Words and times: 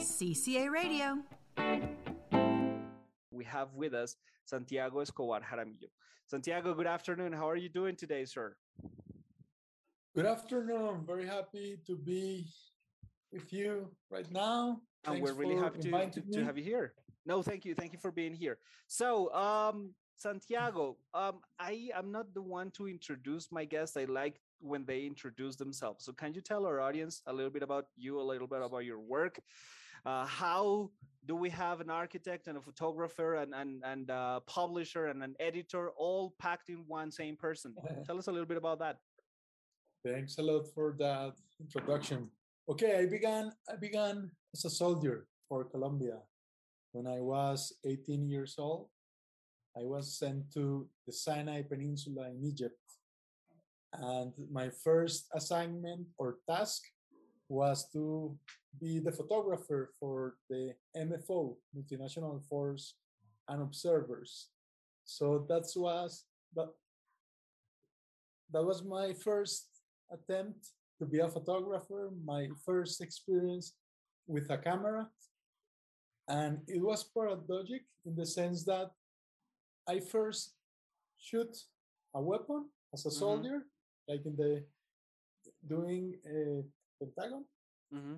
CCA 0.00 0.70
Radio. 0.70 1.18
We 3.30 3.44
have 3.44 3.74
with 3.74 3.92
us 3.92 4.16
Santiago 4.46 5.00
Escobar 5.00 5.42
Jaramillo. 5.42 5.90
Santiago, 6.26 6.72
good 6.72 6.86
afternoon. 6.86 7.34
How 7.34 7.48
are 7.50 7.56
you 7.56 7.68
doing 7.68 7.96
today, 7.96 8.24
sir? 8.24 8.56
Good 10.14 10.24
afternoon. 10.24 11.04
Very 11.06 11.26
happy 11.26 11.78
to 11.86 11.96
be 11.96 12.46
with 13.30 13.52
you 13.52 13.90
right 14.10 14.30
now. 14.32 14.80
And 15.04 15.16
Thanks 15.16 15.32
we're 15.32 15.36
really 15.36 15.56
happy 15.56 15.80
to, 15.80 15.90
to, 15.90 16.32
to 16.32 16.44
have 16.44 16.56
you 16.56 16.64
here. 16.64 16.94
No, 17.26 17.42
thank 17.42 17.66
you. 17.66 17.74
Thank 17.74 17.92
you 17.92 17.98
for 17.98 18.10
being 18.10 18.32
here. 18.32 18.56
So, 18.86 19.30
um, 19.34 19.92
Santiago, 20.16 20.96
um, 21.12 21.40
I 21.58 21.90
am 21.94 22.10
not 22.10 22.32
the 22.32 22.42
one 22.42 22.70
to 22.72 22.88
introduce 22.88 23.52
my 23.52 23.66
guests. 23.66 23.98
I 23.98 24.04
like 24.04 24.40
when 24.60 24.86
they 24.86 25.04
introduce 25.04 25.56
themselves. 25.56 26.06
So, 26.06 26.12
can 26.12 26.32
you 26.32 26.40
tell 26.40 26.64
our 26.64 26.80
audience 26.80 27.20
a 27.26 27.32
little 27.32 27.50
bit 27.50 27.62
about 27.62 27.86
you, 27.96 28.18
a 28.18 28.22
little 28.22 28.46
bit 28.46 28.62
about 28.62 28.84
your 28.86 28.98
work? 28.98 29.40
Uh, 30.04 30.24
how 30.26 30.90
do 31.26 31.36
we 31.36 31.50
have 31.50 31.80
an 31.80 31.90
architect 31.90 32.48
and 32.48 32.56
a 32.56 32.60
photographer 32.60 33.34
and 33.36 33.54
and 33.54 33.82
and 33.84 34.10
a 34.10 34.40
publisher 34.46 35.06
and 35.06 35.22
an 35.22 35.34
editor 35.38 35.90
all 35.96 36.34
packed 36.38 36.68
in 36.68 36.84
one 36.86 37.10
same 37.10 37.36
person? 37.36 37.74
tell 38.06 38.18
us 38.18 38.26
a 38.28 38.32
little 38.32 38.46
bit 38.46 38.56
about 38.56 38.78
that. 38.78 38.96
Thanks 40.04 40.38
a 40.38 40.42
lot 40.42 40.66
for 40.74 40.96
that 40.98 41.34
introduction. 41.60 42.30
Okay, 42.68 42.98
I 42.98 43.06
began 43.06 43.52
I 43.68 43.76
began 43.76 44.30
as 44.54 44.64
a 44.64 44.70
soldier 44.70 45.26
for 45.48 45.64
Colombia 45.64 46.18
when 46.92 47.06
I 47.06 47.20
was 47.20 47.74
18 47.84 48.28
years 48.28 48.54
old. 48.58 48.88
I 49.76 49.84
was 49.84 50.18
sent 50.18 50.52
to 50.54 50.88
the 51.06 51.12
Sinai 51.12 51.62
Peninsula 51.62 52.30
in 52.30 52.44
Egypt. 52.44 52.78
And 53.92 54.32
my 54.50 54.70
first 54.70 55.26
assignment 55.34 56.06
or 56.18 56.38
task 56.48 56.82
was 57.50 57.90
to 57.90 58.38
be 58.80 59.00
the 59.00 59.10
photographer 59.12 59.90
for 59.98 60.36
the 60.48 60.72
MFO, 60.96 61.56
Multinational 61.76 62.40
Force 62.48 62.94
and 63.48 63.60
Observers. 63.60 64.48
So 65.04 65.44
that 65.48 65.64
was 65.76 66.24
that, 66.54 66.68
that 68.52 68.62
was 68.64 68.84
my 68.84 69.12
first 69.14 69.66
attempt 70.12 70.68
to 71.00 71.06
be 71.06 71.18
a 71.18 71.28
photographer, 71.28 72.10
my 72.24 72.48
first 72.64 73.00
experience 73.00 73.74
with 74.28 74.48
a 74.50 74.58
camera. 74.58 75.08
And 76.28 76.58
it 76.68 76.80
was 76.80 77.02
paradoxic 77.02 77.82
in 78.06 78.14
the 78.14 78.26
sense 78.26 78.64
that 78.64 78.90
I 79.88 79.98
first 79.98 80.54
shoot 81.18 81.56
a 82.14 82.20
weapon 82.22 82.70
as 82.94 83.06
a 83.06 83.08
Mhm. 83.08 83.18
soldier, 83.22 83.58
like 84.08 84.24
in 84.24 84.36
the 84.36 84.64
doing 85.66 86.14
a 86.24 86.62
Pentagon, 87.00 87.44
Mm-hmm. 87.92 88.14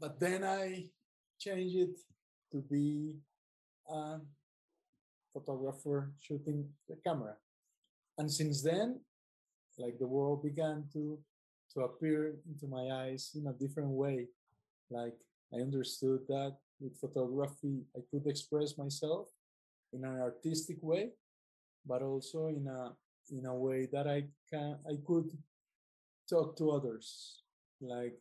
but 0.00 0.18
then 0.18 0.44
I 0.44 0.86
changed 1.38 1.76
it 1.76 1.96
to 2.52 2.62
be 2.62 3.16
a 3.86 4.16
photographer 5.32 6.12
shooting 6.20 6.64
the 6.88 6.96
camera. 7.04 7.34
And 8.16 8.30
since 8.30 8.62
then, 8.62 9.00
like 9.76 9.98
the 9.98 10.06
world 10.06 10.42
began 10.42 10.84
to 10.94 11.18
to 11.74 11.80
appear 11.80 12.36
into 12.48 12.66
my 12.66 12.88
eyes 13.04 13.32
in 13.34 13.46
a 13.48 13.52
different 13.52 13.90
way. 13.90 14.28
Like 14.90 15.18
I 15.52 15.56
understood 15.60 16.20
that 16.28 16.56
with 16.80 16.96
photography 17.00 17.82
I 17.96 18.00
could 18.10 18.26
express 18.26 18.78
myself 18.78 19.28
in 19.92 20.04
an 20.04 20.20
artistic 20.20 20.78
way, 20.80 21.10
but 21.84 22.00
also 22.02 22.48
in 22.48 22.66
a 22.68 22.92
in 23.30 23.44
a 23.46 23.54
way 23.54 23.86
that 23.92 24.06
I 24.06 24.28
can 24.48 24.78
I 24.88 24.96
could 25.06 25.28
talk 26.28 26.56
to 26.56 26.70
others, 26.70 27.42
like 27.80 28.18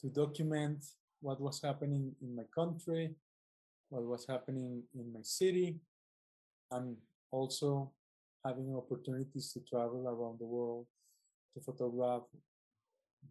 to 0.00 0.08
document 0.08 0.84
what 1.20 1.40
was 1.40 1.60
happening 1.62 2.14
in 2.22 2.36
my 2.36 2.44
country, 2.54 3.14
what 3.88 4.04
was 4.04 4.26
happening 4.28 4.82
in 4.94 5.12
my 5.12 5.20
city, 5.22 5.76
and 6.70 6.96
also 7.30 7.92
having 8.44 8.74
opportunities 8.76 9.52
to 9.52 9.60
travel 9.60 10.06
around 10.06 10.38
the 10.38 10.44
world 10.44 10.86
to 11.54 11.60
photograph 11.60 12.22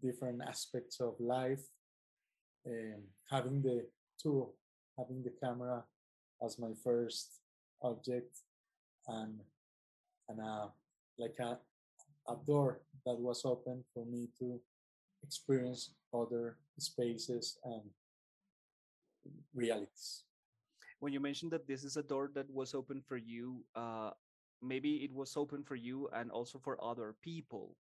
different 0.02 0.42
aspects 0.48 1.00
of 1.00 1.14
life, 1.20 1.62
um, 2.68 3.02
having 3.30 3.62
the 3.62 3.86
tool, 4.22 4.56
having 4.98 5.24
the 5.24 5.32
camera 5.42 5.84
as 6.44 6.60
my 6.60 6.72
first 6.84 7.40
object, 7.82 8.40
and 9.08 9.40
and 10.30 10.40
uh, 10.42 10.68
like 11.18 11.36
a, 11.40 11.58
a 12.28 12.36
door 12.46 12.82
that 13.06 13.18
was 13.20 13.46
open 13.46 13.84
for 13.94 14.06
me 14.06 14.28
to 14.40 14.60
experience 15.24 15.94
other 16.14 16.58
spaces 16.78 17.58
and 17.64 17.82
realities. 19.54 20.24
when 21.00 21.14
you 21.14 21.20
mentioned 21.20 21.52
that 21.52 21.68
this 21.68 21.84
is 21.84 21.98
a 21.98 22.04
door 22.04 22.32
that 22.34 22.50
was 22.50 22.74
open 22.74 23.02
for 23.02 23.18
you 23.18 23.64
uh 23.76 24.10
maybe 24.62 25.04
it 25.04 25.12
was 25.14 25.36
open 25.38 25.62
for 25.64 25.76
you 25.76 26.10
and 26.14 26.32
also 26.32 26.58
for 26.58 26.80
other 26.82 27.14
people. 27.22 27.76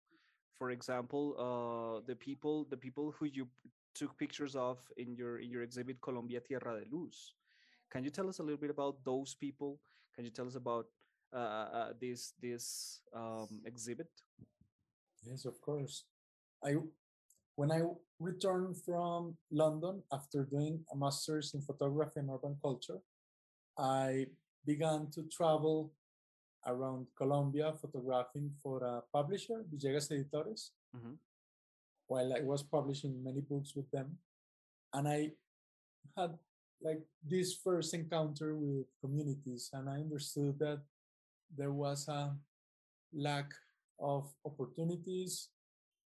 For 0.57 0.71
example 0.71 1.35
uh 1.37 2.01
the 2.07 2.15
people 2.15 2.65
the 2.69 2.77
people 2.77 3.13
who 3.15 3.25
you 3.25 3.47
took 3.95 4.17
pictures 4.17 4.55
of 4.55 4.81
in 4.97 5.15
your 5.15 5.39
in 5.39 5.49
your 5.51 5.61
exhibit 5.61 6.01
colombia 6.01 6.41
tierra 6.41 6.79
de 6.79 6.85
luz. 6.89 7.35
Can 7.91 8.03
you 8.03 8.09
tell 8.09 8.27
us 8.27 8.39
a 8.39 8.43
little 8.43 8.59
bit 8.59 8.73
about 8.73 8.97
those 9.05 9.35
people? 9.35 9.79
Can 10.15 10.25
you 10.25 10.31
tell 10.31 10.47
us 10.47 10.55
about 10.55 10.87
uh, 11.31 11.69
uh 11.69 11.89
this 12.01 12.33
this 12.41 13.01
um 13.13 13.61
exhibit 13.65 14.09
Yes, 15.25 15.45
of 15.45 15.59
course. 15.61 16.05
I 16.63 16.75
when 17.55 17.71
I 17.71 17.81
returned 18.19 18.77
from 18.81 19.37
London 19.51 20.01
after 20.11 20.43
doing 20.43 20.83
a 20.91 20.95
master's 20.95 21.53
in 21.53 21.61
photography 21.61 22.19
and 22.19 22.29
urban 22.31 22.57
culture, 22.61 22.99
I 23.77 24.27
began 24.65 25.11
to 25.11 25.23
travel 25.29 25.93
around 26.65 27.07
Colombia 27.15 27.73
photographing 27.79 28.49
for 28.63 28.81
a 28.83 29.03
publisher, 29.13 29.63
Villegas 29.69 30.09
Editores, 30.11 30.71
Mhm. 30.95 31.17
while 32.07 32.33
I 32.33 32.41
was 32.41 32.63
publishing 32.63 33.21
many 33.23 33.41
books 33.41 33.75
with 33.75 33.89
them. 33.91 34.17
And 34.93 35.07
I 35.07 35.35
had 36.17 36.39
like 36.81 37.05
this 37.21 37.53
first 37.55 37.93
encounter 37.93 38.55
with 38.57 38.87
communities, 38.99 39.69
and 39.73 39.89
I 39.89 40.01
understood 40.01 40.57
that 40.59 40.81
there 41.55 41.71
was 41.71 42.07
a 42.07 42.35
lack 43.13 43.53
of 43.99 44.29
opportunities. 44.45 45.49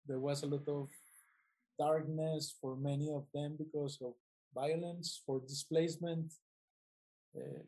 There 0.08 0.20
was 0.20 0.44
a 0.44 0.48
lot 0.48 0.68
of 0.68 0.90
darkness 1.78 2.56
for 2.62 2.76
many 2.76 3.10
of 3.12 3.26
them 3.34 3.56
because 3.58 3.98
of 4.02 4.14
violence, 4.54 5.22
for 5.26 5.40
displacement, 5.48 6.34
uh, 7.36 7.64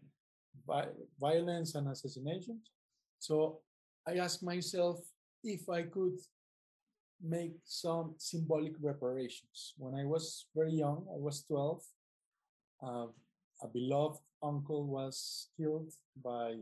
vi- 0.68 0.96
violence, 1.20 1.76
and 1.76 1.88
assassinations. 1.88 2.72
So 3.20 3.60
I 4.08 4.18
asked 4.18 4.44
myself 4.44 5.00
if 5.44 5.70
I 5.70 5.84
could 5.84 6.18
make 7.24 7.54
some 7.66 8.16
symbolic 8.18 8.74
reparations. 8.82 9.74
When 9.78 9.94
I 9.96 10.06
was 10.06 10.48
very 10.56 10.74
young, 10.74 11.06
I 11.14 11.20
was 11.20 11.44
12, 11.44 11.82
uh, 12.84 13.08
a 13.62 13.68
beloved 13.68 14.20
uncle 14.42 14.88
was 14.88 15.50
killed 15.56 15.94
by 16.24 16.56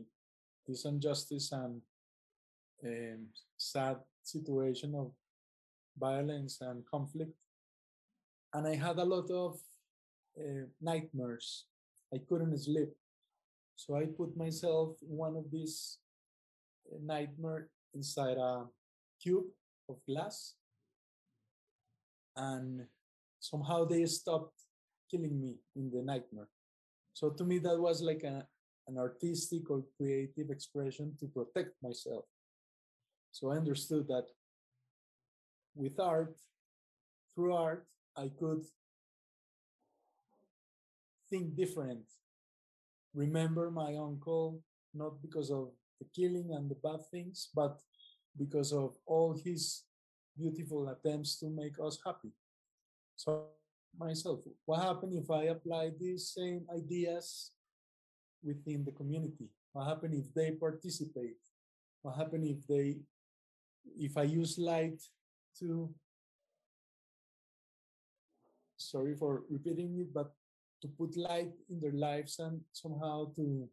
this 0.68 0.84
injustice 0.84 1.50
and 1.52 1.80
um, 2.84 3.26
sad 3.56 3.96
situation 4.22 4.94
of 4.94 5.12
violence 5.98 6.60
and 6.60 6.84
conflict. 6.86 7.32
And 8.52 8.66
I 8.66 8.74
had 8.74 8.98
a 8.98 9.04
lot 9.04 9.30
of 9.30 9.60
uh, 10.38 10.66
nightmares. 10.80 11.66
I 12.12 12.18
couldn't 12.28 12.58
sleep. 12.58 12.90
So 13.76 13.96
I 13.96 14.06
put 14.06 14.36
myself 14.36 14.96
in 15.02 15.16
one 15.16 15.36
of 15.36 15.50
these 15.50 15.98
uh, 16.92 16.98
nightmare 17.02 17.68
inside 17.94 18.36
a 18.36 18.64
cube 19.22 19.46
of 19.88 19.96
glass. 20.08 20.54
And 22.36 22.86
somehow 23.38 23.84
they 23.84 24.04
stopped 24.06 24.54
killing 25.10 25.40
me 25.40 25.56
in 25.76 25.90
the 25.90 26.02
nightmare. 26.02 26.48
So 27.12 27.30
to 27.30 27.44
me, 27.44 27.58
that 27.58 27.78
was 27.78 28.02
like 28.02 28.22
a, 28.22 28.46
an 28.86 28.98
artistic 28.98 29.70
or 29.70 29.82
creative 29.96 30.50
expression 30.50 31.16
to 31.20 31.26
protect 31.26 31.74
myself. 31.82 32.24
So 33.32 33.50
I 33.50 33.56
understood 33.56 34.06
that 34.08 34.26
with 35.74 35.98
art, 35.98 36.36
through 37.34 37.54
art, 37.54 37.86
I 38.16 38.30
could 38.38 38.64
think 41.30 41.56
different. 41.56 42.04
Remember 43.14 43.70
my 43.70 43.94
uncle, 43.96 44.62
not 44.94 45.22
because 45.22 45.50
of 45.50 45.70
the 46.00 46.06
killing 46.14 46.50
and 46.52 46.70
the 46.70 46.74
bad 46.74 47.00
things, 47.10 47.48
but 47.54 47.80
because 48.36 48.72
of 48.72 48.94
all 49.06 49.32
his 49.32 49.84
beautiful 50.36 50.88
attempts 50.88 51.38
to 51.38 51.50
make 51.50 51.74
us 51.82 51.98
happy. 52.04 52.32
So 53.16 53.46
myself, 53.98 54.40
what 54.64 54.82
happened 54.82 55.14
if 55.14 55.30
I 55.30 55.44
apply 55.44 55.90
these 55.98 56.32
same 56.34 56.66
ideas 56.74 57.52
within 58.42 58.84
the 58.84 58.92
community? 58.92 59.48
What 59.72 59.86
happened 59.86 60.14
if 60.14 60.32
they 60.34 60.52
participate? 60.52 61.38
What 62.02 62.16
happened 62.16 62.46
if 62.46 62.66
they 62.66 62.96
if 63.98 64.16
I 64.16 64.22
use 64.22 64.58
light 64.58 65.00
to 65.58 65.90
sorry 68.76 69.14
for 69.14 69.42
repeating 69.50 69.98
it, 70.00 70.12
but 70.12 70.32
to 70.82 70.88
put 70.88 71.16
light 71.16 71.52
in 71.68 71.78
their 71.80 71.92
lives 71.92 72.38
and 72.38 72.60
somehow 72.72 73.32
to 73.36 73.68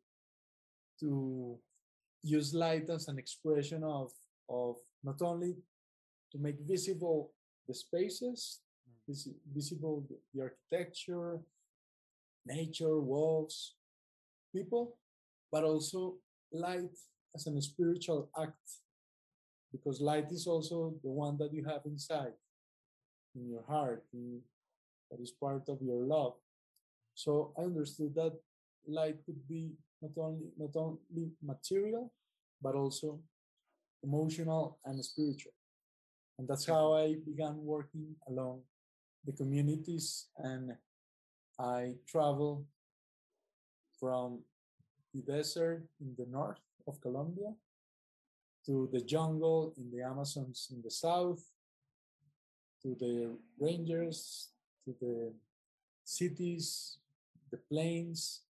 to 0.99 1.57
use 2.23 2.53
light 2.53 2.89
as 2.89 3.07
an 3.07 3.17
expression 3.17 3.83
of 3.83 4.11
of 4.49 4.75
not 5.03 5.21
only 5.21 5.55
to 6.31 6.37
make 6.37 6.59
visible 6.61 7.31
the 7.67 7.73
spaces, 7.73 8.61
mm. 8.87 8.93
vis- 9.07 9.35
visible 9.53 10.05
the, 10.09 10.17
the 10.33 10.41
architecture, 10.41 11.39
nature, 12.45 12.99
walls, 12.99 13.75
people, 14.53 14.97
but 15.51 15.63
also 15.63 16.15
light 16.51 16.95
as 17.35 17.47
a 17.47 17.61
spiritual 17.61 18.29
act, 18.41 18.67
because 19.71 20.01
light 20.01 20.31
is 20.31 20.47
also 20.47 20.93
the 21.03 21.09
one 21.09 21.37
that 21.37 21.53
you 21.53 21.63
have 21.65 21.81
inside, 21.85 22.33
in 23.35 23.49
your 23.49 23.63
heart, 23.67 24.03
in, 24.13 24.41
that 25.11 25.19
is 25.19 25.31
part 25.31 25.63
of 25.69 25.81
your 25.81 26.03
love. 26.03 26.33
So 27.13 27.53
I 27.57 27.63
understood 27.63 28.15
that 28.15 28.33
light 28.87 29.17
could 29.25 29.47
be 29.47 29.73
not 30.01 30.11
only 30.17 30.47
not 30.57 30.75
only 30.75 31.31
material, 31.41 32.13
but 32.61 32.75
also 32.75 33.19
emotional 34.03 34.79
and 34.85 35.03
spiritual. 35.03 35.53
And 36.37 36.47
that's 36.47 36.65
how 36.65 36.93
I 36.93 37.15
began 37.25 37.55
working 37.65 38.15
along 38.27 38.61
the 39.25 39.33
communities 39.33 40.27
and 40.37 40.73
I 41.59 41.95
travel 42.07 42.65
from 43.99 44.39
the 45.13 45.21
desert 45.21 45.83
in 45.99 46.13
the 46.17 46.27
north 46.29 46.61
of 46.87 47.01
Colombia 47.01 47.53
to 48.67 48.89
the 48.91 48.99
jungle 48.99 49.73
in 49.77 49.89
the 49.89 50.03
Amazons 50.03 50.67
in 50.71 50.81
the 50.83 50.91
south, 50.91 51.41
to 52.83 52.95
the 52.99 53.31
rangers, 53.57 54.49
to 54.83 54.93
the 54.99 55.33
cities, 56.03 56.99
the 57.49 57.57
plains, 57.71 58.41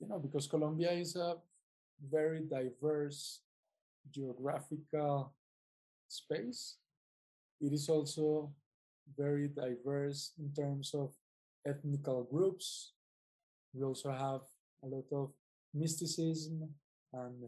you 0.00 0.08
know, 0.08 0.18
because 0.18 0.48
Colombia 0.48 0.90
is 0.90 1.14
a 1.14 1.36
very 2.10 2.40
diverse 2.40 3.40
geographical 4.10 5.32
space. 6.08 6.76
It 7.60 7.72
is 7.72 7.88
also 7.88 8.52
very 9.16 9.48
diverse 9.48 10.32
in 10.38 10.52
terms 10.52 10.92
of 10.94 11.14
ethnical 11.64 12.24
groups. 12.24 12.92
We 13.72 13.84
also 13.84 14.10
have 14.10 14.42
a 14.82 14.86
lot 14.86 15.06
of 15.12 15.30
mysticism 15.72 16.68
and 17.12 17.44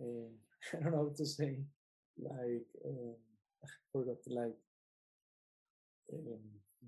uh, 0.00 0.28
I 0.74 0.82
don't 0.82 0.92
know 0.92 1.04
what 1.04 1.16
to 1.16 1.26
say, 1.26 1.58
like 2.18 2.66
um, 2.84 3.14
I 3.64 3.68
forgot 3.92 4.16
like 4.26 4.56
um, 6.12 6.40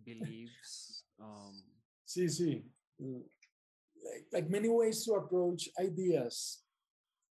beliefs. 0.04 1.04
Um... 1.22 1.62
see, 2.04 2.24
sí. 2.26 2.62
Like, 2.98 4.24
like 4.32 4.50
many 4.50 4.68
ways 4.68 5.04
to 5.04 5.12
approach 5.12 5.68
ideas, 5.78 6.62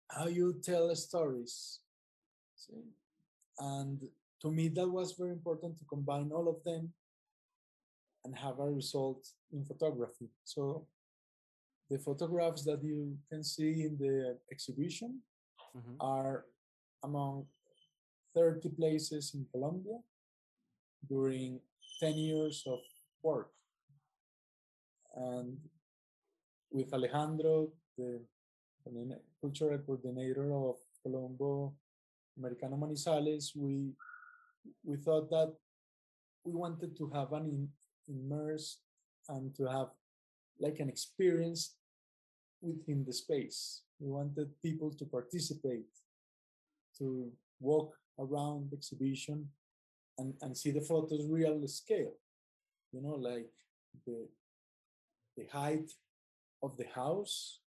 how 0.10 0.28
you 0.28 0.62
tell 0.64 0.96
stories. 0.96 1.82
See? 2.56 2.86
And 3.60 4.00
to 4.42 4.50
me, 4.50 4.70
that 4.70 4.88
was 4.88 5.12
very 5.14 5.32
important 5.32 5.78
to 5.80 5.86
combine 5.86 6.32
all 6.32 6.48
of 6.48 6.64
them 6.64 6.94
and 8.24 8.38
have 8.38 8.60
a 8.60 8.70
result 8.70 9.28
in 9.52 9.66
photography. 9.66 10.30
So 10.46 10.88
the 11.90 12.00
photographs 12.00 12.64
that 12.64 12.82
you 12.84 13.18
can 13.30 13.44
see 13.44 13.84
in 13.84 13.98
the 14.00 14.38
exhibition 14.52 15.20
mm-hmm. 15.76 15.96
are 16.00 16.46
among 17.04 17.46
30 18.36 18.70
places 18.70 19.34
in 19.34 19.46
Colombia 19.52 20.00
during 21.08 21.60
10 22.00 22.18
years 22.18 22.64
of 22.68 22.80
work. 23.24 23.52
And 25.16 25.58
with 26.72 26.94
Alejandro, 26.94 27.70
the 27.98 28.22
cultural 29.42 29.78
coordinator 29.80 30.54
of 30.54 30.78
Colombo 31.04 31.74
Americano 32.38 32.78
Manizales, 32.78 33.52
we 33.56 33.92
we 34.84 34.96
thought 34.96 35.30
that 35.30 35.54
we 36.46 36.54
wanted 36.54 36.96
to 36.98 37.10
have 37.14 37.34
an 37.34 37.68
immerse 38.08 38.80
and 39.30 39.54
to 39.56 39.66
have 39.66 39.90
like 40.60 40.80
an 40.80 40.90
experience 40.90 41.76
within 42.62 43.04
the 43.06 43.14
space. 43.14 43.82
We 44.00 44.10
wanted 44.10 44.50
people 44.62 44.92
to 44.92 45.06
participate, 45.06 45.92
to 46.98 47.32
walk 47.60 47.94
around 48.20 48.72
the 48.72 48.78
exhibition 48.78 49.48
and, 50.18 50.34
and 50.42 50.58
see 50.58 50.72
the 50.72 50.82
photos 50.82 51.28
real 51.28 51.68
scale. 51.68 52.14
You 52.92 53.02
know, 53.02 53.16
like 53.16 53.52
the 54.06 54.28
the 55.38 55.46
height 55.52 55.92
of 56.62 56.78
the 56.78 56.88
house 56.94 57.60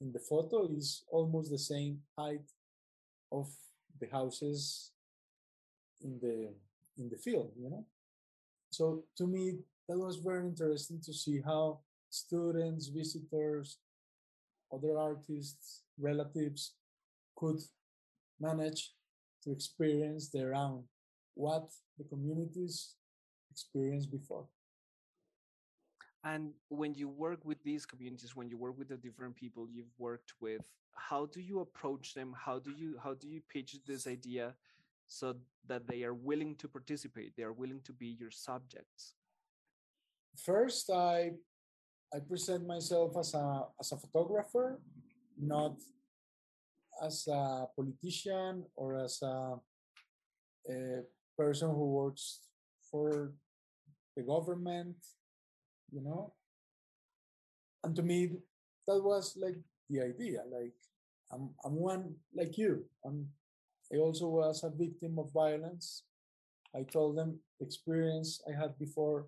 in 0.00 0.12
the 0.12 0.18
photo 0.18 0.68
is 0.76 1.04
almost 1.10 1.50
the 1.50 1.58
same 1.58 2.00
height 2.18 2.48
of 3.30 3.48
the 4.00 4.08
houses 4.10 4.92
in 6.02 6.18
the 6.20 6.52
in 6.98 7.08
the 7.08 7.16
field 7.16 7.52
you 7.58 7.70
know 7.70 7.84
so 8.70 9.04
to 9.16 9.26
me 9.26 9.58
that 9.88 9.98
was 9.98 10.16
very 10.16 10.44
interesting 10.46 11.00
to 11.00 11.12
see 11.12 11.40
how 11.40 11.78
students 12.10 12.88
visitors 12.88 13.78
other 14.72 14.98
artists 14.98 15.82
relatives 15.98 16.74
could 17.36 17.60
manage 18.40 18.92
to 19.44 19.52
experience 19.52 20.30
their 20.30 20.54
own 20.54 20.84
what 21.34 21.68
the 21.98 22.04
communities 22.04 22.94
experienced 23.50 24.10
before. 24.10 24.46
And 26.24 26.52
when 26.68 26.94
you 26.94 27.08
work 27.08 27.44
with 27.44 27.62
these 27.64 27.84
communities 27.84 28.36
when 28.36 28.48
you 28.48 28.56
work 28.56 28.78
with 28.78 28.88
the 28.88 28.96
different 28.96 29.34
people 29.34 29.66
you've 29.68 29.98
worked 29.98 30.32
with 30.40 30.62
how 30.94 31.26
do 31.26 31.40
you 31.40 31.60
approach 31.60 32.14
them? 32.14 32.34
How 32.36 32.58
do 32.58 32.70
you 32.70 32.96
how 33.02 33.14
do 33.14 33.28
you 33.28 33.40
pitch 33.48 33.76
this 33.86 34.06
idea 34.06 34.54
so 35.06 35.34
that 35.66 35.86
they 35.86 36.04
are 36.04 36.14
willing 36.14 36.54
to 36.56 36.68
participate 36.68 37.34
they 37.36 37.42
are 37.42 37.52
willing 37.52 37.80
to 37.84 37.92
be 37.92 38.16
your 38.18 38.30
subjects? 38.30 39.14
First 40.36 40.90
i 40.90 41.32
i 42.14 42.18
present 42.20 42.66
myself 42.66 43.16
as 43.18 43.34
a 43.34 43.66
as 43.80 43.92
a 43.92 43.96
photographer 43.96 44.80
not 45.40 45.76
as 47.02 47.26
a 47.26 47.66
politician 47.74 48.64
or 48.76 48.96
as 48.96 49.22
a, 49.22 49.58
a 50.68 51.02
person 51.36 51.68
who 51.70 51.90
works 51.90 52.40
for 52.90 53.32
the 54.16 54.22
government 54.22 54.96
you 55.92 56.00
know? 56.00 56.32
And 57.84 57.94
to 57.96 58.02
me 58.02 58.30
that 58.86 59.00
was 59.02 59.36
like 59.36 59.56
the 59.90 60.00
idea 60.00 60.42
like 60.50 60.74
i'm 61.30 61.50
i'm 61.64 61.76
one 61.76 62.14
like 62.34 62.56
you. 62.56 62.84
I'm 63.04 63.28
i 63.92 63.98
also 63.98 64.26
was 64.26 64.64
a 64.64 64.70
victim 64.70 65.18
of 65.18 65.32
violence. 65.32 66.04
I 66.74 66.82
told 66.84 67.18
them 67.18 67.38
experience 67.60 68.40
i 68.48 68.52
had 68.58 68.78
before 68.78 69.26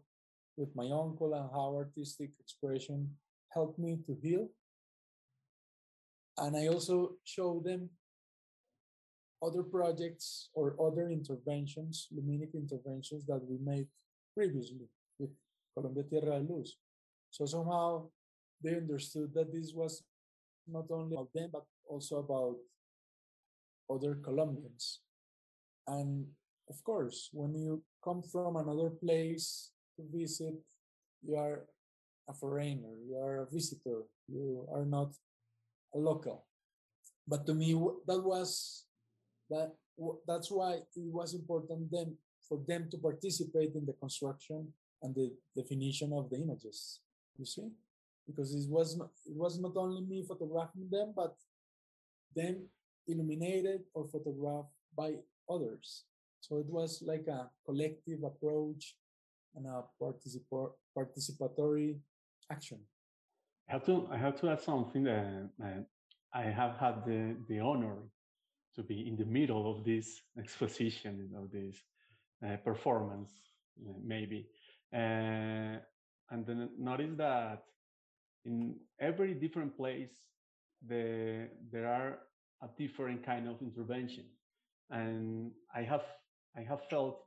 with 0.57 0.75
my 0.75 0.89
uncle 0.91 1.35
and 1.35 1.49
how 1.53 1.75
artistic 1.77 2.31
expression 2.41 3.11
helped 3.53 3.79
me 3.79 3.99
to 4.07 4.17
heal 4.23 4.49
and 6.39 6.57
i 6.57 6.67
also 6.67 7.13
showed 7.25 7.65
them 7.65 7.89
other 9.43 9.63
projects 9.63 10.49
or 10.55 10.75
other 10.81 11.09
interventions 11.11 12.09
luminic 12.15 12.55
interventions 12.55 13.25
that 13.27 13.41
we 13.49 13.59
made 13.63 13.87
previously 14.35 14.89
with 15.19 15.31
Colombia 15.75 16.05
Tierra 16.05 16.41
de 16.41 16.53
Luz. 16.53 16.77
So 17.31 17.47
somehow 17.47 18.11
they 18.63 18.77
understood 18.77 19.33
that 19.35 19.53
this 19.53 19.73
was 19.75 20.03
not 20.67 20.87
only 20.91 21.15
about 21.15 21.33
them, 21.35 21.51
but 21.53 21.65
also 21.87 22.19
about 22.19 22.57
other 23.91 24.17
Colombians. 24.23 25.01
And 25.87 26.27
of 26.71 26.83
course, 26.83 27.31
when 27.33 27.55
you 27.55 27.83
come 28.03 28.23
from 28.23 28.57
another 28.57 28.91
place 28.91 29.71
to 29.97 30.03
visit, 30.13 30.55
you 31.23 31.37
are 31.37 31.65
a 32.29 32.35
foreigner, 32.35 32.95
you 33.07 33.17
are 33.17 33.43
a 33.43 33.47
visitor, 33.51 34.03
you 34.29 34.67
are 34.73 34.85
not 34.85 35.13
a 35.95 35.99
local. 35.99 36.45
But 37.27 37.47
to 37.47 37.55
me, 37.55 37.73
that 38.07 38.23
was 38.23 38.85
that. 39.51 39.73
That's 40.27 40.51
why 40.51 40.83
it 40.97 41.07
was 41.13 41.35
important 41.35 41.91
then 41.91 42.17
for 42.49 42.59
them 42.67 42.89
to 42.91 42.99
participate 42.99 43.75
in 43.75 43.87
the 43.87 43.93
construction 43.93 44.73
and 45.03 45.15
the 45.15 45.33
definition 45.57 46.13
of 46.13 46.31
the 46.31 46.37
images. 46.37 47.01
You 47.39 47.47
see, 47.47 47.71
because 48.27 48.55
it 48.55 48.69
was 48.69 48.97
not, 48.97 49.11
it 49.25 49.37
was 49.37 49.61
not 49.61 49.77
only 49.77 50.03
me 50.03 50.25
photographing 50.27 50.89
them, 50.91 51.13
but 51.15 51.37
them 52.35 52.67
illuminated 53.07 53.83
or 53.95 54.09
photographed 54.09 54.75
by 54.97 55.15
others. 55.49 56.05
So 56.41 56.59
it 56.59 56.67
was 56.67 57.03
like 57.07 57.27
a 57.29 57.49
collective 57.65 58.23
approach 58.25 58.97
and 59.55 59.67
a 59.67 59.85
particip- 60.01 60.73
participatory 60.97 61.99
action. 62.51 62.79
I 63.69 63.73
have 63.73 63.85
to 63.87 64.09
I 64.11 64.19
have 64.19 64.39
to 64.41 64.51
add 64.51 64.61
something 64.61 65.05
that 65.05 65.87
I 66.35 66.43
have 66.43 66.77
had 66.77 67.07
the, 67.07 67.37
the 67.49 67.61
honor 67.61 67.97
to 68.75 68.83
be 68.83 69.07
in 69.07 69.17
the 69.17 69.25
middle 69.25 69.71
of 69.71 69.85
this 69.85 70.21
exposition 70.37 71.31
of 71.37 71.51
this 71.53 71.77
uh, 72.45 72.57
performance, 72.57 73.31
maybe. 74.05 74.49
Uh, 74.93 75.79
and 76.31 76.45
then 76.47 76.71
notice 76.77 77.13
that 77.17 77.63
in 78.45 78.77
every 79.01 79.35
different 79.35 79.77
place, 79.77 80.11
the, 80.87 81.49
there 81.71 81.87
are 81.87 82.19
a 82.63 82.69
different 82.77 83.25
kind 83.25 83.49
of 83.49 83.63
intervention. 83.63 84.25
And 84.91 85.53
I 85.75 85.83
have, 85.83 86.05
I 86.57 86.63
have 86.63 86.81
felt 86.91 87.23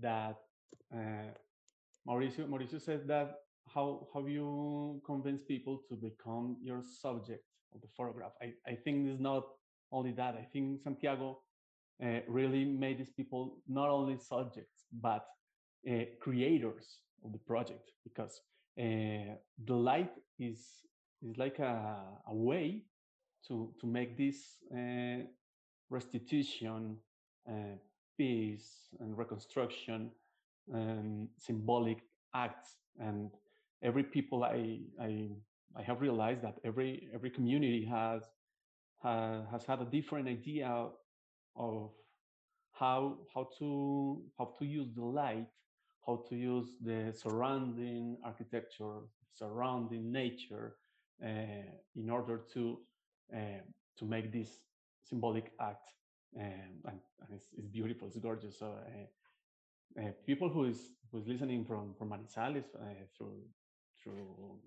that 0.00 0.36
uh, 0.94 1.32
Mauricio, 2.08 2.48
Mauricio 2.48 2.80
said 2.80 3.06
that 3.08 3.34
how, 3.72 4.06
have 4.14 4.28
you 4.28 5.00
convinced 5.04 5.46
people 5.46 5.82
to 5.88 5.94
become 5.94 6.56
your 6.62 6.82
subject 6.82 7.44
of 7.74 7.80
the 7.80 7.88
photograph. 7.96 8.32
I, 8.40 8.52
I 8.66 8.74
think 8.74 9.08
it's 9.08 9.20
not 9.20 9.44
only 9.92 10.12
that. 10.12 10.34
I 10.34 10.46
think 10.52 10.80
Santiago 10.82 11.40
uh, 12.02 12.20
really 12.28 12.64
made 12.64 12.98
these 12.98 13.10
people 13.10 13.58
not 13.68 13.88
only 13.88 14.16
subjects, 14.18 14.84
but 14.92 15.26
uh, 15.88 16.04
creators 16.20 16.98
of 17.24 17.32
the 17.32 17.38
project 17.38 17.90
because 18.04 18.40
uh, 18.78 19.34
the 19.66 19.74
light 19.74 20.12
is, 20.38 20.60
is 21.22 21.36
like 21.36 21.58
a, 21.58 21.96
a 22.26 22.34
way 22.34 22.82
to, 23.48 23.72
to 23.80 23.86
make 23.86 24.16
this 24.16 24.36
uh, 24.74 25.24
restitution, 25.90 26.96
uh, 27.48 27.76
peace, 28.16 28.88
and 29.00 29.16
reconstruction 29.16 30.10
um, 30.72 31.28
symbolic 31.36 31.98
acts. 32.34 32.76
And 32.98 33.30
every 33.82 34.02
people 34.02 34.44
I, 34.44 34.80
I, 35.00 35.28
I 35.76 35.82
have 35.82 36.00
realized 36.00 36.42
that 36.42 36.58
every, 36.64 37.08
every 37.14 37.30
community 37.30 37.84
has, 37.90 38.22
uh, 39.04 39.42
has 39.50 39.64
had 39.64 39.80
a 39.80 39.86
different 39.86 40.28
idea 40.28 40.86
of 41.56 41.90
how, 42.72 43.18
how, 43.34 43.48
to, 43.58 44.22
how 44.38 44.54
to 44.58 44.64
use 44.64 44.88
the 44.94 45.04
light, 45.04 45.46
how 46.06 46.24
to 46.28 46.36
use 46.36 46.66
the 46.82 47.12
surrounding 47.14 48.16
architecture, 48.24 49.00
surrounding 49.34 50.10
nature 50.12 50.76
uh, 51.24 51.70
in 51.96 52.10
order 52.10 52.40
to 52.54 52.78
uh, 53.34 53.62
to 53.98 54.04
make 54.04 54.32
this 54.32 54.48
symbolic 55.04 55.52
act. 55.60 55.90
Um, 56.36 56.42
and, 56.84 56.98
and 57.20 57.28
it's, 57.32 57.46
it's, 57.56 57.68
beautiful, 57.68 58.08
it's 58.08 58.16
gorgeous. 58.18 58.58
So 58.58 58.74
uh, 59.98 60.02
uh, 60.02 60.10
people 60.26 60.48
who 60.48 60.64
is 60.64 60.90
who 61.10 61.18
is 61.18 61.26
listening 61.26 61.64
from 61.64 61.94
from 61.98 62.10
Manizales 62.10 62.64
through 63.16 63.42
through 64.02 64.58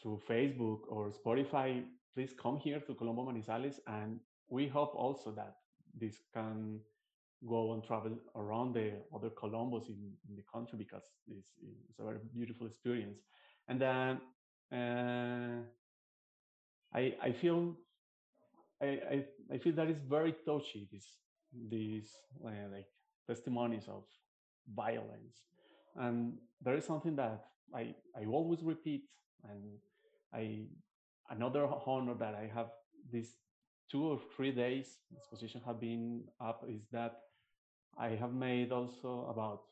through 0.00 0.20
Facebook 0.28 0.80
or 0.88 1.10
Spotify, 1.10 1.82
please 2.14 2.32
come 2.40 2.56
here 2.56 2.80
to 2.80 2.94
Colombo 2.94 3.24
Manizales, 3.24 3.80
and 3.86 4.20
we 4.48 4.68
hope 4.68 4.94
also 4.94 5.32
that 5.32 5.56
this 5.98 6.18
can 6.32 6.80
go 7.48 7.72
and 7.72 7.84
travel 7.84 8.16
around 8.34 8.74
the 8.74 8.92
other 9.14 9.30
Colombos 9.30 9.88
in, 9.88 10.12
in 10.28 10.36
the 10.36 10.42
country 10.52 10.76
because 10.76 11.04
it's, 11.28 11.46
it's, 11.88 11.98
a 12.00 12.04
very 12.04 12.18
beautiful 12.34 12.66
experience. 12.66 13.18
And 13.68 13.80
then 13.80 14.20
uh, 14.72 15.62
I 16.94 17.14
I 17.22 17.32
feel 17.32 17.76
I 18.82 18.86
I, 18.86 19.24
I 19.52 19.58
feel 19.58 19.74
that 19.74 19.88
it's 19.88 20.02
very 20.02 20.34
touchy 20.44 20.88
these 20.90 21.08
these 21.52 22.12
uh, 22.44 22.68
like 22.72 22.86
testimonies 23.26 23.88
of 23.88 24.04
violence, 24.74 25.44
and 25.96 26.34
there 26.62 26.76
is 26.76 26.84
something 26.84 27.16
that 27.16 27.44
I 27.74 27.94
I 28.16 28.24
always 28.26 28.62
repeat, 28.62 29.04
and 29.44 29.78
I 30.32 30.66
another 31.30 31.68
honor 31.86 32.14
that 32.14 32.34
I 32.34 32.50
have 32.54 32.70
these 33.10 33.36
two 33.90 34.04
or 34.04 34.18
three 34.36 34.52
days 34.52 34.98
this 35.10 35.26
position 35.26 35.62
have 35.64 35.80
been 35.80 36.24
up 36.40 36.64
is 36.68 36.82
that 36.92 37.20
I 37.98 38.10
have 38.10 38.32
made 38.32 38.70
also 38.72 39.26
about 39.30 39.62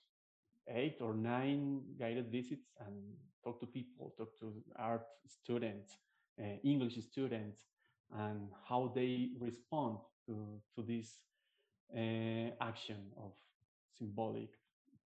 eight 0.68 0.98
or 1.00 1.14
nine 1.14 1.82
guided 1.98 2.32
visits 2.32 2.72
and 2.84 2.94
talk 3.44 3.60
to 3.60 3.66
people, 3.66 4.14
talk 4.18 4.36
to 4.40 4.52
art 4.76 5.06
students, 5.26 5.96
uh, 6.40 6.58
English 6.64 6.98
students 7.04 7.60
and 8.18 8.48
how 8.68 8.92
they 8.94 9.30
respond 9.40 9.98
to, 10.26 10.60
to 10.74 10.82
this 10.82 11.20
uh, 11.94 12.50
action 12.60 13.10
of 13.18 13.32
symbolic 13.98 14.50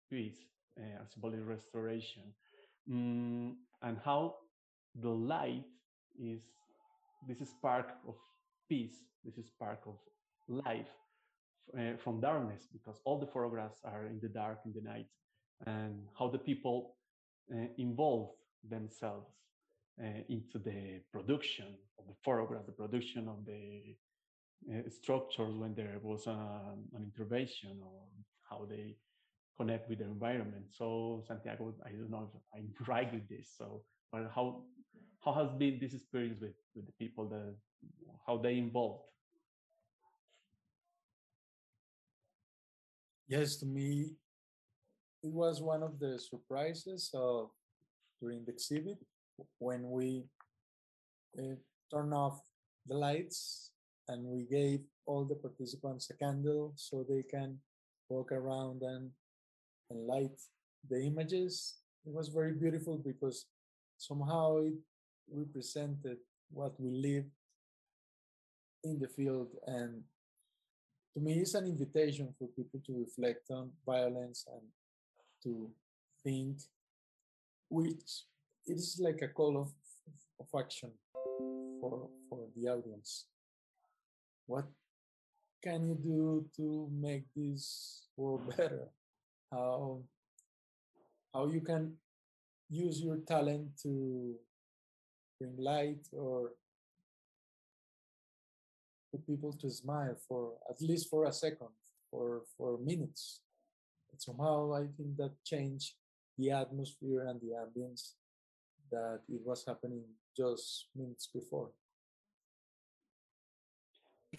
peace, 0.09 0.38
uh, 0.77 1.03
symbolic 1.12 1.39
restoration, 1.45 2.24
mm, 2.89 3.53
and 3.81 3.98
how 4.03 4.36
the 4.95 5.09
light 5.09 5.65
is 6.19 6.41
this 7.27 7.50
spark 7.50 7.88
of 8.07 8.15
peace, 8.67 8.95
this 9.24 9.38
is 9.38 9.48
spark 9.48 9.79
of 9.86 9.98
life 10.48 10.88
uh, 11.77 11.98
from 12.03 12.19
darkness, 12.19 12.67
because 12.71 13.00
all 13.05 13.19
the 13.19 13.27
photographs 13.27 13.79
are 13.83 14.05
in 14.05 14.19
the 14.21 14.29
dark, 14.29 14.59
in 14.65 14.74
the 14.74 14.81
night, 14.81 15.07
and 15.65 15.95
how 16.17 16.27
the 16.27 16.38
people 16.38 16.95
uh, 17.53 17.65
involve 17.77 18.29
themselves 18.69 19.31
uh, 20.01 20.07
into 20.29 20.57
the 20.57 21.01
production 21.12 21.67
of 21.98 22.05
the 22.07 22.15
photograph, 22.24 22.65
the 22.65 22.71
production 22.71 23.27
of 23.27 23.45
the 23.45 23.95
structures 24.89 25.55
when 25.55 25.73
there 25.75 25.99
was 26.01 26.27
a, 26.27 26.31
um, 26.31 26.83
an 26.93 27.03
intervention 27.03 27.79
or 27.83 28.01
how 28.49 28.65
they 28.69 28.95
connect 29.57 29.89
with 29.89 29.99
the 29.99 30.05
environment. 30.05 30.65
So 30.71 31.23
Santiago, 31.27 31.73
I 31.85 31.89
don't 31.89 32.09
know 32.09 32.29
if 32.33 32.41
I'm 32.55 32.69
right 32.87 33.11
with 33.11 33.27
this. 33.27 33.53
So, 33.57 33.83
but 34.11 34.31
how 34.33 34.63
how 35.23 35.33
has 35.33 35.51
been 35.57 35.79
this 35.79 35.93
experience 35.93 36.39
with 36.41 36.55
with 36.75 36.85
the 36.85 36.93
people 36.93 37.27
that 37.29 37.55
how 38.25 38.37
they 38.37 38.57
involved? 38.57 39.03
Yes, 43.27 43.57
to 43.57 43.65
me, 43.65 44.15
it 45.21 45.31
was 45.31 45.61
one 45.61 45.83
of 45.83 45.99
the 45.99 46.17
surprises 46.17 47.11
of 47.13 47.49
during 48.19 48.43
the 48.45 48.51
exhibit 48.51 48.97
when 49.59 49.89
we 49.89 50.23
uh, 51.37 51.55
turned 51.91 52.13
off 52.13 52.39
the 52.87 52.95
lights 52.95 53.71
and 54.09 54.25
we 54.25 54.43
gave 54.43 54.81
all 55.05 55.23
the 55.23 55.35
participants 55.35 56.09
a 56.09 56.15
candle 56.15 56.73
so 56.75 57.05
they 57.07 57.23
can 57.23 57.57
walk 58.09 58.31
around 58.31 58.81
and, 58.81 59.11
and 59.89 60.07
light 60.07 60.37
the 60.89 60.99
images. 61.01 61.75
It 62.05 62.13
was 62.13 62.29
very 62.29 62.53
beautiful 62.53 62.97
because 62.97 63.45
somehow 63.97 64.57
it 64.57 64.73
represented 65.31 66.17
what 66.51 66.73
we 66.79 66.89
live 66.89 67.25
in 68.83 68.97
the 68.99 69.07
field 69.07 69.49
and 69.67 70.01
to 71.13 71.19
me 71.19 71.33
it's 71.33 71.53
an 71.53 71.65
invitation 71.65 72.33
for 72.39 72.47
people 72.55 72.79
to 72.85 72.93
reflect 72.97 73.51
on 73.51 73.69
violence 73.85 74.45
and 74.47 74.65
to 75.43 75.69
think 76.23 76.57
which 77.69 78.23
it 78.65 78.77
is 78.77 78.99
like 79.03 79.21
a 79.21 79.27
call 79.27 79.57
of, 79.61 79.69
of 80.39 80.47
action 80.57 80.91
for 81.81 82.09
for 82.29 82.47
the 82.55 82.69
audience. 82.69 83.25
What 84.50 84.65
can 85.62 85.86
you 85.86 85.94
do 85.94 86.50
to 86.58 86.89
make 86.89 87.25
this 87.36 88.10
world 88.18 88.50
better? 88.58 88.89
How 89.51 90.01
how 91.32 91.46
you 91.46 91.62
can 91.62 91.94
use 92.68 93.00
your 93.00 93.18
talent 93.18 93.77
to 93.84 94.34
bring 95.38 95.53
light 95.58 96.01
or 96.12 96.58
for 99.12 99.20
people 99.29 99.53
to 99.53 99.70
smile 99.70 100.18
for 100.27 100.53
at 100.68 100.82
least 100.82 101.12
for 101.12 101.25
a 101.25 101.32
second, 101.32 101.74
for 102.10 102.41
for 102.58 102.79
minutes. 102.79 103.41
But 104.10 104.20
somehow 104.20 104.74
I 104.74 104.89
think 104.98 105.18
that 105.18 105.44
change 105.46 105.94
the 106.39 106.50
atmosphere 106.50 107.27
and 107.29 107.39
the 107.39 107.53
ambience 107.53 108.18
that 108.89 109.22
it 109.29 109.46
was 109.46 109.63
happening 109.68 110.06
just 110.36 110.88
minutes 110.96 111.29
before. 111.32 111.70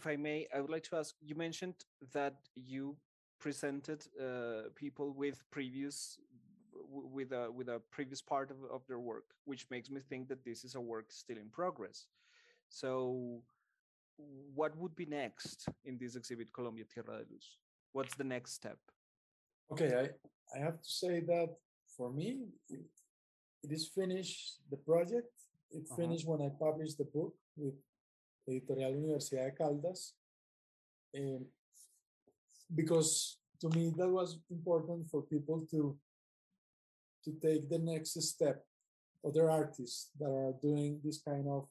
If 0.01 0.07
I 0.07 0.17
may, 0.17 0.47
I 0.57 0.63
would 0.63 0.71
like 0.71 0.85
to 0.85 0.97
ask 0.97 1.15
you 1.21 1.35
mentioned 1.35 1.75
that 2.15 2.37
you 2.55 2.97
presented 3.39 4.01
uh, 4.19 4.71
people 4.75 5.13
with 5.13 5.39
previous 5.51 6.17
with 7.19 7.33
a 7.33 7.53
with 7.53 7.69
a 7.69 7.79
previous 7.97 8.23
part 8.23 8.51
of, 8.51 8.57
of 8.77 8.81
their 8.89 8.99
work 8.99 9.27
which 9.45 9.67
makes 9.71 9.91
me 9.91 10.01
think 10.11 10.29
that 10.29 10.43
this 10.43 10.65
is 10.65 10.75
a 10.75 10.81
work 10.81 11.13
still 11.13 11.37
in 11.37 11.51
progress. 11.51 12.07
So 12.71 13.43
what 14.55 14.75
would 14.79 14.97
be 14.97 15.05
next 15.05 15.69
in 15.85 15.99
this 15.99 16.17
exhibit 16.17 16.49
colombia 16.55 16.85
tierra 16.93 17.19
de 17.19 17.27
luz? 17.33 17.59
What's 17.93 18.15
the 18.15 18.29
next 18.35 18.53
step? 18.61 18.79
Okay 19.73 19.91
i 20.03 20.05
i 20.57 20.59
have 20.67 20.79
to 20.87 20.91
say 21.03 21.15
that 21.33 21.51
for 21.97 22.09
me 22.11 22.29
it 23.65 23.71
is 23.79 23.85
finished 24.01 24.45
the 24.71 24.81
project. 24.91 25.35
It 25.79 25.85
uh-huh. 25.85 26.01
finished 26.01 26.27
when 26.27 26.41
i 26.49 26.51
published 26.67 26.97
the 26.97 27.09
book 27.17 27.35
with 27.63 27.77
editorial 28.47 28.95
universidad 28.95 29.47
de 29.47 29.53
caldas 29.53 30.15
um, 31.15 31.47
because 32.75 33.39
to 33.61 33.69
me 33.71 33.93
that 33.97 34.09
was 34.09 34.39
important 34.51 35.09
for 35.11 35.23
people 35.23 35.67
to 35.71 35.97
to 37.25 37.33
take 37.41 37.69
the 37.69 37.79
next 37.79 38.21
step 38.23 38.65
other 39.25 39.51
artists 39.51 40.11
that 40.19 40.31
are 40.31 40.55
doing 40.63 41.01
this 41.05 41.21
kind 41.23 41.47
of 41.49 41.69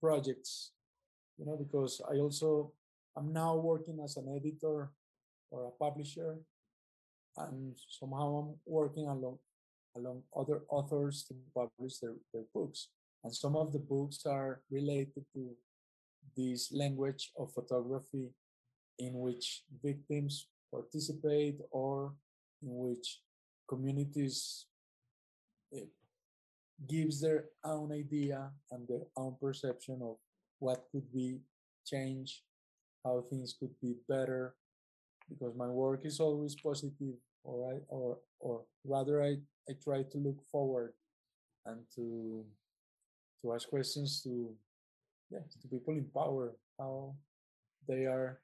projects 0.00 0.72
you 1.38 1.46
know 1.46 1.56
because 1.56 2.02
i 2.10 2.18
also 2.18 2.72
i'm 3.16 3.32
now 3.32 3.54
working 3.54 4.00
as 4.00 4.16
an 4.16 4.28
editor 4.28 4.90
or 5.50 5.66
a 5.66 5.70
publisher 5.84 6.38
and 7.36 7.76
somehow 7.88 8.36
I'm 8.36 8.54
working 8.66 9.06
along 9.08 9.38
along 9.96 10.22
other 10.34 10.62
authors 10.70 11.24
to 11.24 11.34
publish 11.54 11.98
their, 11.98 12.14
their 12.32 12.44
books. 12.54 12.88
And 13.24 13.34
some 13.34 13.56
of 13.56 13.72
the 13.72 13.78
books 13.78 14.24
are 14.24 14.62
related 14.70 15.24
to 15.34 15.50
this 16.36 16.72
language 16.72 17.30
of 17.38 17.52
photography 17.52 18.30
in 18.98 19.18
which 19.20 19.64
victims 19.82 20.48
participate 20.70 21.58
or 21.70 22.14
in 22.62 22.70
which 22.78 23.20
communities 23.68 24.66
uh, 25.74 25.80
gives 26.88 27.20
their 27.20 27.44
own 27.64 27.92
idea 27.92 28.50
and 28.70 28.86
their 28.88 29.06
own 29.16 29.36
perception 29.40 30.00
of 30.02 30.16
what 30.58 30.84
could 30.90 31.12
be 31.12 31.38
changed, 31.86 32.40
how 33.04 33.24
things 33.28 33.54
could 33.58 33.74
be 33.80 33.94
better, 34.08 34.54
because 35.28 35.54
my 35.56 35.68
work 35.68 36.04
is 36.04 36.20
always 36.20 36.54
positive, 36.54 37.16
or 37.44 37.72
I, 37.72 37.78
or 37.88 38.18
or 38.40 38.62
rather 38.84 39.22
I, 39.22 39.36
I 39.68 39.72
try 39.82 40.02
to 40.02 40.18
look 40.18 40.42
forward 40.50 40.92
and 41.66 41.80
to 41.94 42.44
to 43.42 43.52
ask 43.52 43.68
questions 43.68 44.22
to 44.22 44.54
yeah 45.32 45.44
to 45.60 45.68
people 45.68 45.94
in 45.94 46.06
power 46.14 46.54
how 46.78 47.14
they 47.88 48.04
are 48.06 48.40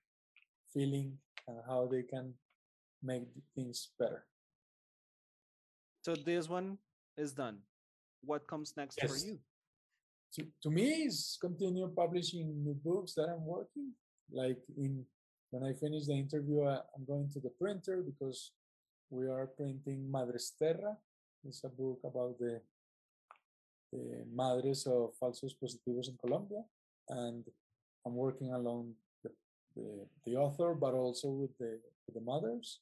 feeling 0.73 1.13
and 1.47 1.59
how 1.67 1.89
they 1.91 2.03
can 2.03 2.35
make 3.03 3.25
things 3.55 3.89
better. 3.99 4.25
So 6.03 6.15
this 6.15 6.49
one 6.49 6.79
is 7.17 7.33
done. 7.33 7.59
What 8.23 8.47
comes 8.47 8.75
next 8.77 8.99
yes. 9.01 9.11
for 9.11 9.27
you? 9.27 9.39
To, 10.35 10.47
to 10.63 10.71
me, 10.71 10.89
is 11.09 11.39
continue 11.41 11.89
publishing 11.97 12.65
new 12.65 12.75
books 12.75 13.15
that 13.15 13.29
I'm 13.29 13.45
working. 13.45 13.93
Like 14.31 14.59
in 14.77 15.05
when 15.51 15.65
I 15.65 15.73
finish 15.73 16.07
the 16.07 16.13
interview, 16.13 16.65
I, 16.65 16.81
I'm 16.95 17.05
going 17.07 17.31
to 17.33 17.41
the 17.41 17.51
printer 17.61 18.05
because 18.05 18.53
we 19.11 19.27
are 19.27 19.47
printing 19.57 20.11
Madres 20.11 20.53
Terra. 20.59 20.97
It's 21.45 21.65
a 21.65 21.69
book 21.69 22.01
about 22.05 22.39
the, 22.39 22.61
the 23.93 24.25
madres 24.35 24.87
of 24.87 25.13
falsos 25.23 25.55
positivos 25.55 26.09
in 26.09 26.19
Colombia, 26.21 26.63
and 27.09 27.45
I'm 28.07 28.15
working 28.15 28.53
along 28.53 28.95
the, 29.23 29.31
the, 29.77 30.07
the 30.27 30.37
author, 30.37 30.75
but 30.75 30.95
also 30.95 31.29
with 31.29 31.57
the 31.59 31.79
the 32.15 32.21
mothers. 32.21 32.81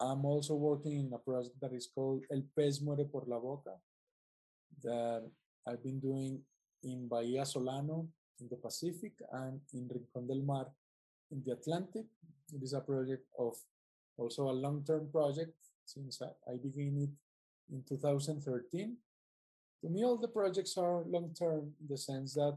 I'm 0.00 0.24
also 0.24 0.54
working 0.54 0.98
in 1.00 1.12
a 1.12 1.18
project 1.18 1.60
that 1.60 1.72
is 1.72 1.88
called 1.92 2.24
El 2.30 2.42
pez 2.56 2.80
muere 2.82 3.04
por 3.04 3.24
la 3.26 3.38
boca, 3.38 3.74
that 4.82 5.28
I've 5.66 5.82
been 5.82 5.98
doing 6.00 6.40
in 6.84 7.08
Bahía 7.08 7.44
Solano 7.44 8.06
in 8.40 8.48
the 8.48 8.56
Pacific 8.56 9.12
and 9.32 9.60
in 9.74 9.88
Rincón 9.88 10.28
del 10.28 10.42
Mar 10.42 10.66
in 11.32 11.42
the 11.44 11.52
Atlantic. 11.52 12.06
It 12.54 12.62
is 12.62 12.72
a 12.72 12.80
project 12.80 13.26
of 13.38 13.56
also 14.16 14.48
a 14.48 14.52
long-term 14.52 15.08
project 15.10 15.54
since 15.84 16.22
I, 16.22 16.52
I 16.52 16.56
began 16.56 16.96
it 16.98 17.10
in 17.72 17.82
2013. 17.88 18.96
To 19.82 19.88
me, 19.88 20.04
all 20.04 20.16
the 20.16 20.28
projects 20.28 20.76
are 20.76 21.02
long-term 21.06 21.72
in 21.80 21.86
the 21.88 21.98
sense 21.98 22.34
that 22.34 22.56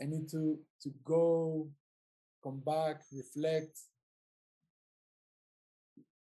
I 0.00 0.06
need 0.06 0.28
to, 0.30 0.58
to 0.82 0.90
go, 1.04 1.68
come 2.42 2.60
back, 2.64 3.02
reflect, 3.12 3.78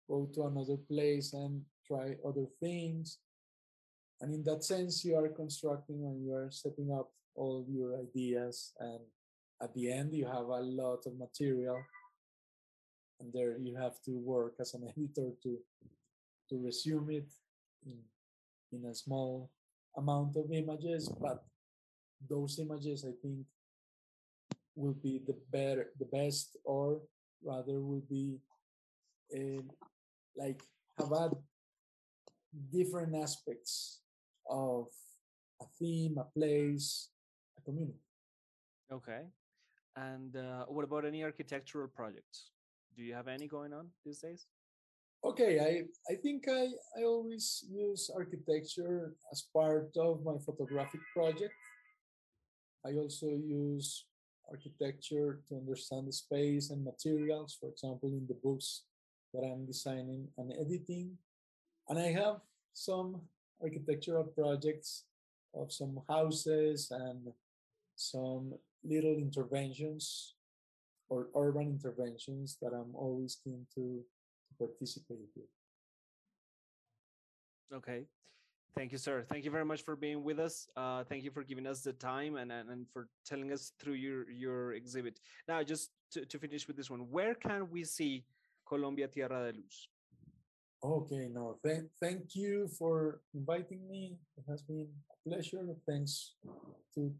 go 0.08 0.30
to 0.34 0.44
another 0.44 0.78
place 0.78 1.34
and 1.34 1.64
try 1.86 2.16
other 2.26 2.46
things. 2.60 3.20
And 4.22 4.34
in 4.34 4.44
that 4.44 4.64
sense, 4.64 5.04
you 5.04 5.16
are 5.18 5.28
constructing 5.30 6.06
and 6.06 6.24
you 6.24 6.34
are 6.34 6.50
setting 6.52 6.92
up 6.92 7.12
all 7.36 7.66
your 7.68 8.00
ideas. 8.00 8.74
And 8.80 9.00
at 9.62 9.74
the 9.74 9.92
end, 9.92 10.14
you 10.14 10.26
have 10.26 10.46
a 10.46 10.62
lot 10.62 11.06
of 11.06 11.18
material. 11.18 11.82
And 13.20 13.32
there 13.34 13.58
you 13.58 13.76
have 13.78 14.02
to 14.04 14.12
work 14.12 14.56
as 14.60 14.74
an 14.74 14.84
editor 14.90 15.32
to 15.44 15.58
to 16.50 16.64
resume 16.64 17.10
it 17.10 17.32
in, 17.86 17.98
in 18.72 18.86
a 18.90 18.94
small 18.94 19.50
amount 19.98 20.36
of 20.38 20.51
images. 20.51 21.10
But 21.20 21.44
those 22.30 22.60
images, 22.60 23.06
I 23.06 23.14
think, 23.22 23.46
will 24.75 24.96
be 25.01 25.22
the 25.25 25.35
better, 25.51 25.88
the 26.00 26.05
best, 26.05 26.57
or 26.64 27.01
rather, 27.44 27.81
will 27.81 28.03
be 28.09 28.40
uh, 29.35 29.61
like 30.38 30.61
have 30.98 31.09
had 31.09 31.31
different 32.72 33.16
aspects 33.16 34.01
of 34.50 34.88
a 35.61 35.66
theme, 35.79 36.18
a 36.18 36.25
place, 36.38 37.09
a 37.57 37.61
community. 37.61 38.00
Okay. 38.92 39.24
And 39.96 40.35
uh, 40.35 40.66
what 40.68 40.83
about 40.83 41.05
any 41.05 41.24
architectural 41.24 41.88
projects? 41.88 42.51
Do 42.96 43.03
you 43.03 43.14
have 43.14 43.27
any 43.27 43.48
going 43.48 43.74
on 43.74 43.88
these 44.05 44.20
days? 44.20 44.48
Okay, 45.24 45.59
I, 45.59 46.14
I 46.14 46.16
think 46.18 46.46
I, 46.48 46.68
I 47.00 47.03
always 47.03 47.66
use 47.70 48.11
architecture 48.14 49.16
as 49.31 49.48
part 49.53 49.90
of 49.98 50.24
my 50.24 50.38
photographic 50.46 51.01
project. 51.14 51.53
I 52.85 52.94
also 52.94 53.27
use 53.27 54.05
architecture 54.50 55.40
to 55.48 55.55
understand 55.55 56.08
the 56.08 56.14
space 56.14 56.70
and 56.70 56.84
materials. 56.84 57.58
For 57.60 57.70
example, 57.70 58.10
in 58.10 58.25
the 58.27 58.36
books 58.36 58.84
that 59.34 59.44
I'm 59.44 59.66
designing 59.66 60.27
and 60.38 60.51
editing. 60.53 61.18
And 61.90 62.00
I 62.00 62.12
have 62.12 62.38
some 62.74 63.22
architectural 63.62 64.24
projects 64.24 65.03
of 65.53 65.72
some 65.72 66.01
houses 66.08 66.92
and 66.92 67.31
some 67.96 68.53
little 68.84 69.16
interventions 69.16 70.36
or 71.10 71.27
urban 71.36 71.68
interventions 71.68 72.58
that 72.62 72.74
I'm 72.74 72.96
always 72.96 73.38
keen 73.44 73.66
to, 73.75 74.01
to 74.50 74.53
participate 74.58 75.29
with. 75.36 75.46
Okay. 77.74 78.03
Thank 78.75 78.92
you, 78.92 78.98
sir. 78.98 79.25
Thank 79.29 79.46
you 79.46 79.51
very 79.51 79.64
much 79.64 79.83
for 79.83 79.96
being 79.96 80.24
with 80.24 80.40
us. 80.40 80.68
Uh, 80.75 81.03
thank 81.05 81.24
you 81.24 81.31
for 81.31 81.44
giving 81.44 81.66
us 81.66 81.81
the 81.81 81.94
time 81.94 82.35
and, 82.35 82.51
and, 82.51 82.70
and 82.70 82.85
for 82.92 83.07
telling 83.25 83.53
us 83.53 83.72
through 83.79 83.94
your, 83.94 84.29
your 84.29 84.74
exhibit. 84.74 85.20
Now, 85.48 85.64
just 85.64 85.92
to, 86.11 86.25
to 86.25 86.38
finish 86.38 86.68
with 86.68 86.75
this 86.75 86.90
one, 86.90 87.01
where 87.09 87.35
can 87.35 87.70
we 87.72 87.85
see 87.85 88.25
Colombia 88.68 89.07
Tierra 89.07 89.51
de 89.51 89.57
Luz. 89.57 89.90
Okay, 90.83 91.29
no, 91.31 91.57
thank, 91.64 91.90
thank 92.00 92.35
you 92.35 92.68
for 92.68 93.22
inviting 93.33 93.88
me. 93.88 94.18
It 94.38 94.44
has 94.50 94.61
been 94.61 94.88
a 95.11 95.29
pleasure. 95.29 95.66
Thanks 95.88 96.33
to 96.94 97.14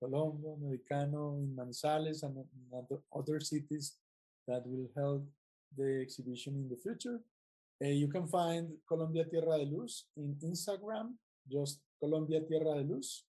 Colombo, 0.00 0.56
Americano, 0.60 1.36
in 1.36 1.54
Manizales, 1.56 2.22
and 2.22 2.36
other 3.14 3.40
cities 3.40 3.96
that 4.48 4.62
will 4.66 4.88
help 4.96 5.26
the 5.76 6.00
exhibition 6.00 6.54
in 6.54 6.68
the 6.68 6.76
future. 6.76 7.20
Uh, 7.82 7.88
you 7.88 8.06
can 8.06 8.28
find 8.28 8.68
Colombia 8.86 9.24
Tierra 9.24 9.58
de 9.58 9.66
Luz 9.66 10.06
in 10.16 10.36
Instagram, 10.44 11.18
just 11.50 11.80
Colombia 11.98 12.40
Tierra 12.40 12.78
de 12.78 12.86
Luz. 12.86 13.24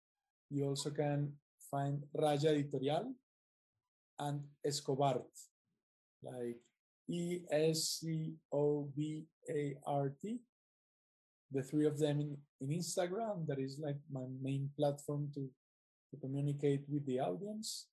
You 0.49 0.65
also 0.69 0.89
can 0.89 1.33
find 1.71 2.03
Raya 2.17 2.57
Editorial 2.57 3.13
and 4.19 4.41
Escobart, 4.65 5.29
like 6.23 6.57
E 7.11 7.41
S 7.51 8.01
C 8.01 8.33
O 8.51 8.89
B 8.97 9.27
A 9.51 9.77
R 9.87 10.13
T. 10.23 10.41
The 11.53 11.63
three 11.63 11.87
of 11.87 11.99
them 11.99 12.21
in, 12.21 12.37
in 12.61 12.79
Instagram. 12.79 13.47
That 13.47 13.59
is 13.59 13.79
like 13.79 14.01
my 14.11 14.25
main 14.41 14.71
platform 14.79 15.29
to, 15.35 15.45
to 16.11 16.21
communicate 16.21 16.85
with 16.89 17.05
the 17.05 17.21
audience. 17.21 17.89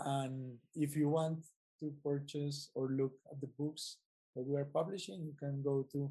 And 0.00 0.58
if 0.74 0.96
you 0.96 1.10
want 1.10 1.46
to 1.80 1.94
purchase 2.04 2.70
or 2.74 2.88
look 2.90 3.12
at 3.30 3.40
the 3.40 3.50
books 3.58 3.98
that 4.36 4.46
we 4.46 4.60
are 4.60 4.66
publishing, 4.66 5.24
you 5.24 5.34
can 5.38 5.62
go 5.62 5.86
to 5.92 6.10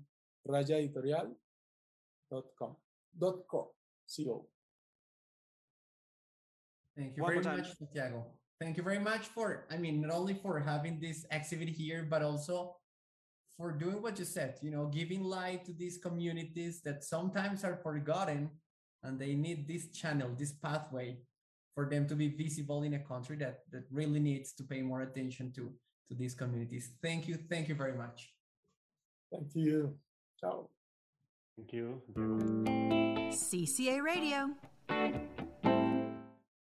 rayaeditorial.com. 0.49 2.75
Dot 3.17 3.47
co. 3.49 3.71
C-O. 4.07 4.45
Thank 6.97 7.15
you 7.15 7.23
One 7.23 7.41
very 7.41 7.57
much, 7.57 7.77
Santiago 7.77 8.25
thank 8.59 8.77
you 8.77 8.83
very 8.83 8.99
much 8.99 9.27
for 9.27 9.65
i 9.71 9.77
mean 9.77 10.01
not 10.01 10.11
only 10.11 10.33
for 10.33 10.59
having 10.59 10.99
this 10.99 11.25
exhibit 11.31 11.69
here 11.69 12.05
but 12.09 12.21
also 12.21 12.75
for 13.57 13.71
doing 13.71 14.01
what 14.01 14.17
you 14.17 14.25
said 14.25 14.57
you 14.61 14.71
know 14.71 14.87
giving 14.87 15.23
light 15.23 15.65
to 15.65 15.73
these 15.73 15.97
communities 15.97 16.81
that 16.81 17.03
sometimes 17.03 17.63
are 17.63 17.79
forgotten 17.83 18.49
and 19.03 19.19
they 19.19 19.35
need 19.35 19.67
this 19.67 19.91
channel 19.91 20.29
this 20.37 20.53
pathway 20.53 21.17
for 21.73 21.89
them 21.89 22.07
to 22.07 22.15
be 22.15 22.29
visible 22.29 22.83
in 22.83 22.93
a 22.93 22.99
country 22.99 23.35
that 23.35 23.59
that 23.71 23.83
really 23.91 24.19
needs 24.19 24.53
to 24.53 24.63
pay 24.63 24.81
more 24.81 25.01
attention 25.01 25.51
to 25.51 25.71
to 26.09 26.15
these 26.15 26.33
communities. 26.33 26.91
Thank 27.01 27.27
you 27.27 27.35
thank 27.49 27.67
you 27.69 27.75
very 27.75 27.97
much. 27.97 28.33
Thank 29.31 29.55
you. 29.55 29.97
Ciao. 30.39 30.69
Thank 31.57 31.73
you. 31.73 32.01
Cca 33.31 34.03
radio 34.03 34.55